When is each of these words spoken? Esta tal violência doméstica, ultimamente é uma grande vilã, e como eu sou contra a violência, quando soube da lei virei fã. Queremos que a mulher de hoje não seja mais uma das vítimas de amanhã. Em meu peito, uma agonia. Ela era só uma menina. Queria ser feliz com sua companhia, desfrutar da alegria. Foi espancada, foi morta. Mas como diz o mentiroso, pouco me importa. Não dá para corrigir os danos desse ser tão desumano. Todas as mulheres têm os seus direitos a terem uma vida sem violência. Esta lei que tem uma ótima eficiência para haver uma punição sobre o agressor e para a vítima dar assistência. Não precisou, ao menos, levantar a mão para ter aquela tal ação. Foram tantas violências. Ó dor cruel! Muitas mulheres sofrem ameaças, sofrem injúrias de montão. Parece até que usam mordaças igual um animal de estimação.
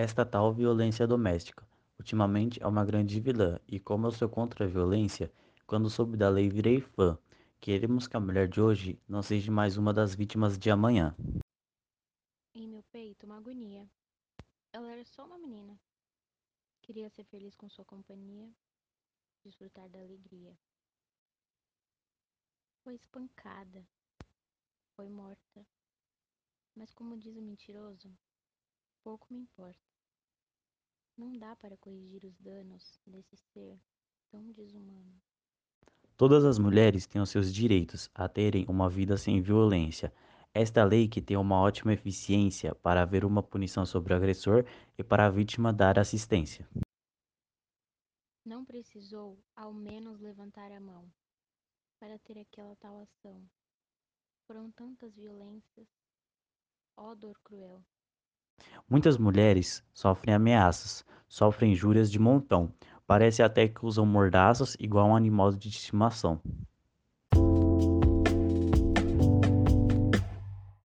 Esta 0.00 0.24
tal 0.24 0.54
violência 0.54 1.08
doméstica, 1.08 1.68
ultimamente 1.98 2.62
é 2.62 2.66
uma 2.68 2.84
grande 2.84 3.18
vilã, 3.18 3.58
e 3.66 3.80
como 3.80 4.06
eu 4.06 4.12
sou 4.12 4.28
contra 4.28 4.64
a 4.64 4.68
violência, 4.68 5.28
quando 5.66 5.90
soube 5.90 6.16
da 6.16 6.28
lei 6.28 6.48
virei 6.48 6.80
fã. 6.80 7.18
Queremos 7.60 8.06
que 8.06 8.16
a 8.16 8.20
mulher 8.20 8.46
de 8.46 8.60
hoje 8.60 9.02
não 9.08 9.24
seja 9.24 9.50
mais 9.50 9.76
uma 9.76 9.92
das 9.92 10.14
vítimas 10.14 10.56
de 10.56 10.70
amanhã. 10.70 11.16
Em 12.54 12.68
meu 12.68 12.84
peito, 12.92 13.26
uma 13.26 13.38
agonia. 13.38 13.90
Ela 14.72 14.88
era 14.88 15.04
só 15.04 15.24
uma 15.24 15.36
menina. 15.36 15.76
Queria 16.80 17.10
ser 17.10 17.24
feliz 17.24 17.56
com 17.56 17.68
sua 17.68 17.84
companhia, 17.84 18.48
desfrutar 19.44 19.88
da 19.88 19.98
alegria. 19.98 20.56
Foi 22.84 22.94
espancada, 22.94 23.84
foi 24.94 25.08
morta. 25.08 25.66
Mas 26.76 26.94
como 26.94 27.18
diz 27.18 27.36
o 27.36 27.42
mentiroso, 27.42 28.16
pouco 29.02 29.26
me 29.30 29.40
importa. 29.40 29.80
Não 31.16 31.36
dá 31.36 31.56
para 31.56 31.76
corrigir 31.76 32.24
os 32.24 32.38
danos 32.38 33.00
desse 33.06 33.36
ser 33.36 33.78
tão 34.30 34.52
desumano. 34.52 35.20
Todas 36.16 36.44
as 36.44 36.58
mulheres 36.58 37.06
têm 37.06 37.20
os 37.20 37.30
seus 37.30 37.52
direitos 37.52 38.10
a 38.14 38.28
terem 38.28 38.66
uma 38.68 38.88
vida 38.88 39.16
sem 39.16 39.40
violência. 39.40 40.12
Esta 40.52 40.84
lei 40.84 41.06
que 41.08 41.22
tem 41.22 41.36
uma 41.36 41.60
ótima 41.60 41.92
eficiência 41.92 42.74
para 42.74 43.02
haver 43.02 43.24
uma 43.24 43.42
punição 43.42 43.86
sobre 43.86 44.12
o 44.12 44.16
agressor 44.16 44.64
e 44.96 45.04
para 45.04 45.26
a 45.26 45.30
vítima 45.30 45.72
dar 45.72 45.98
assistência. 45.98 46.68
Não 48.44 48.64
precisou, 48.64 49.38
ao 49.54 49.72
menos, 49.72 50.18
levantar 50.20 50.72
a 50.72 50.80
mão 50.80 51.08
para 52.00 52.18
ter 52.20 52.38
aquela 52.38 52.74
tal 52.76 52.98
ação. 52.98 53.48
Foram 54.46 54.70
tantas 54.72 55.14
violências. 55.14 55.88
Ó 56.96 57.14
dor 57.14 57.38
cruel! 57.44 57.84
Muitas 58.90 59.16
mulheres 59.16 59.84
sofrem 59.92 60.34
ameaças, 60.34 61.04
sofrem 61.28 61.72
injúrias 61.72 62.10
de 62.10 62.18
montão. 62.18 62.72
Parece 63.06 63.42
até 63.42 63.68
que 63.68 63.86
usam 63.86 64.04
mordaças 64.04 64.76
igual 64.80 65.08
um 65.10 65.14
animal 65.16 65.52
de 65.52 65.68
estimação. 65.68 66.40